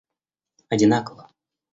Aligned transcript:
одинаково 0.73 1.29